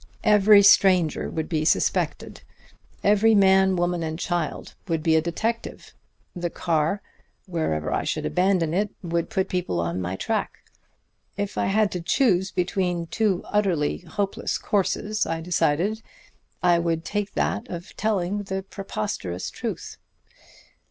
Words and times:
Every 0.23 0.63
stranger 0.63 1.29
would 1.29 1.47
be 1.47 1.63
suspected; 1.63 2.41
every 3.03 3.35
man, 3.35 3.75
woman 3.75 4.01
and 4.01 4.17
child 4.17 4.73
would 4.87 5.03
be 5.03 5.15
a 5.15 5.21
detective. 5.21 5.93
The 6.35 6.49
car, 6.49 7.03
wherever 7.45 7.93
I 7.93 8.03
should 8.03 8.25
abandon 8.25 8.73
it, 8.73 8.89
would 9.03 9.29
put 9.29 9.47
people 9.47 9.79
on 9.79 10.01
my 10.01 10.15
track. 10.15 10.63
If 11.37 11.55
I 11.55 11.65
had 11.67 11.91
to 11.91 12.01
choose 12.01 12.49
between 12.49 13.05
two 13.11 13.43
utterly 13.45 13.99
hopeless 13.99 14.57
courses, 14.57 15.27
I 15.27 15.39
decided, 15.39 16.01
I 16.63 16.79
would 16.79 17.05
take 17.05 17.33
that 17.35 17.67
of 17.69 17.95
telling 17.95 18.41
the 18.41 18.63
preposterous 18.63 19.51
truth. 19.51 19.97